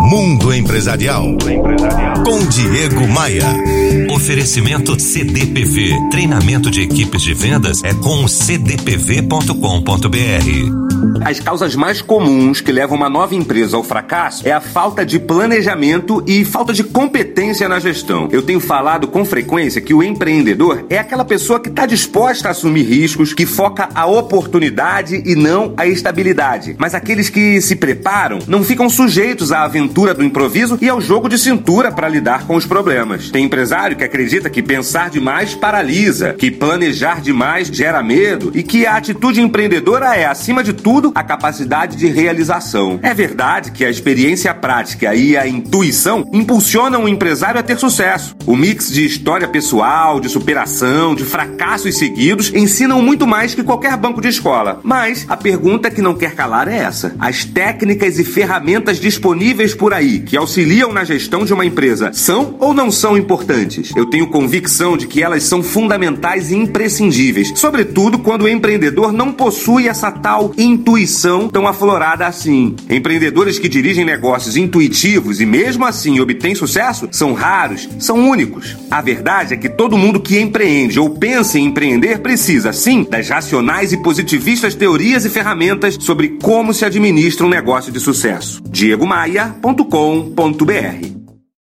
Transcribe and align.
Mundo 0.00 0.52
Empresarial. 0.52 1.36
Com 2.24 2.46
Diego 2.46 3.06
Maia. 3.08 3.77
Oferecimento 4.18 4.98
CDPV. 5.00 6.08
Treinamento 6.10 6.72
de 6.72 6.82
equipes 6.82 7.22
de 7.22 7.32
vendas 7.32 7.84
é 7.84 7.94
com 7.94 8.26
cdpv.com.br. 8.26 9.48
As 11.24 11.38
causas 11.38 11.76
mais 11.76 12.02
comuns 12.02 12.60
que 12.60 12.72
levam 12.72 12.96
uma 12.96 13.08
nova 13.08 13.34
empresa 13.34 13.76
ao 13.76 13.84
fracasso 13.84 14.46
é 14.46 14.50
a 14.50 14.60
falta 14.60 15.06
de 15.06 15.20
planejamento 15.20 16.22
e 16.26 16.44
falta 16.44 16.72
de 16.72 16.82
competência 16.82 17.68
na 17.68 17.78
gestão. 17.78 18.28
Eu 18.32 18.42
tenho 18.42 18.58
falado 18.58 19.06
com 19.06 19.24
frequência 19.24 19.80
que 19.80 19.94
o 19.94 20.02
empreendedor 20.02 20.84
é 20.90 20.98
aquela 20.98 21.24
pessoa 21.24 21.60
que 21.60 21.68
está 21.68 21.86
disposta 21.86 22.48
a 22.48 22.50
assumir 22.50 22.82
riscos, 22.82 23.32
que 23.32 23.46
foca 23.46 23.88
a 23.94 24.06
oportunidade 24.06 25.22
e 25.24 25.36
não 25.36 25.74
a 25.76 25.86
estabilidade. 25.86 26.74
Mas 26.78 26.94
aqueles 26.94 27.28
que 27.28 27.60
se 27.60 27.76
preparam 27.76 28.40
não 28.48 28.64
ficam 28.64 28.90
sujeitos 28.90 29.52
à 29.52 29.62
aventura 29.62 30.12
do 30.12 30.24
improviso 30.24 30.76
e 30.80 30.88
ao 30.88 31.00
jogo 31.00 31.28
de 31.28 31.38
cintura 31.38 31.92
para 31.92 32.08
lidar 32.08 32.46
com 32.46 32.56
os 32.56 32.66
problemas. 32.66 33.30
Tem 33.30 33.44
empresário 33.44 33.96
que 33.96 34.07
acredita 34.08 34.50
que 34.50 34.62
pensar 34.62 35.10
demais 35.10 35.54
paralisa, 35.54 36.32
que 36.32 36.50
planejar 36.50 37.20
demais 37.20 37.68
gera 37.68 38.02
medo 38.02 38.50
e 38.54 38.62
que 38.62 38.86
a 38.86 38.96
atitude 38.96 39.40
empreendedora 39.40 40.16
é, 40.16 40.24
acima 40.24 40.64
de 40.64 40.72
tudo, 40.72 41.12
a 41.14 41.22
capacidade 41.22 41.96
de 41.96 42.06
realização. 42.08 42.98
É 43.02 43.12
verdade 43.12 43.70
que 43.70 43.84
a 43.84 43.90
experiência 43.90 44.52
prática 44.54 45.14
e 45.14 45.36
a 45.36 45.46
intuição 45.46 46.28
impulsionam 46.32 47.04
o 47.04 47.08
empresário 47.08 47.60
a 47.60 47.62
ter 47.62 47.78
sucesso. 47.78 48.34
O 48.46 48.56
mix 48.56 48.90
de 48.90 49.04
história 49.04 49.46
pessoal, 49.46 50.18
de 50.18 50.28
superação, 50.28 51.14
de 51.14 51.24
fracassos 51.24 51.96
seguidos 51.98 52.52
ensinam 52.54 53.02
muito 53.02 53.26
mais 53.26 53.54
que 53.54 53.62
qualquer 53.62 53.96
banco 53.96 54.20
de 54.20 54.28
escola. 54.28 54.80
Mas 54.82 55.26
a 55.28 55.36
pergunta 55.36 55.90
que 55.90 56.00
não 56.00 56.14
quer 56.14 56.34
calar 56.34 56.66
é 56.66 56.78
essa: 56.78 57.14
as 57.18 57.44
técnicas 57.44 58.18
e 58.18 58.24
ferramentas 58.24 58.98
disponíveis 58.98 59.74
por 59.74 59.92
aí 59.92 60.20
que 60.20 60.36
auxiliam 60.36 60.92
na 60.92 61.04
gestão 61.04 61.44
de 61.44 61.52
uma 61.52 61.66
empresa 61.66 62.10
são 62.12 62.56
ou 62.58 62.72
não 62.72 62.90
são 62.90 63.16
importantes? 63.18 63.92
Eu 63.98 64.06
tenho 64.06 64.28
convicção 64.28 64.96
de 64.96 65.08
que 65.08 65.24
elas 65.24 65.42
são 65.42 65.60
fundamentais 65.60 66.52
e 66.52 66.54
imprescindíveis, 66.54 67.52
sobretudo 67.56 68.20
quando 68.20 68.42
o 68.42 68.48
empreendedor 68.48 69.12
não 69.12 69.32
possui 69.32 69.88
essa 69.88 70.12
tal 70.12 70.52
intuição 70.56 71.48
tão 71.48 71.66
aflorada 71.66 72.24
assim. 72.24 72.76
Empreendedores 72.88 73.58
que 73.58 73.68
dirigem 73.68 74.04
negócios 74.04 74.56
intuitivos 74.56 75.40
e 75.40 75.46
mesmo 75.46 75.84
assim 75.84 76.20
obtêm 76.20 76.54
sucesso 76.54 77.08
são 77.10 77.32
raros, 77.32 77.88
são 77.98 78.30
únicos. 78.30 78.76
A 78.88 79.00
verdade 79.00 79.54
é 79.54 79.56
que 79.56 79.68
todo 79.68 79.98
mundo 79.98 80.20
que 80.20 80.38
empreende 80.38 81.00
ou 81.00 81.10
pensa 81.10 81.58
em 81.58 81.64
empreender 81.64 82.20
precisa, 82.20 82.72
sim, 82.72 83.02
das 83.02 83.28
racionais 83.28 83.92
e 83.92 83.96
positivistas 83.96 84.76
teorias 84.76 85.24
e 85.24 85.28
ferramentas 85.28 85.96
sobre 85.98 86.38
como 86.40 86.72
se 86.72 86.84
administra 86.84 87.44
um 87.44 87.50
negócio 87.50 87.90
de 87.90 87.98
sucesso. 87.98 88.62
diegomaia.com.br 88.70 91.17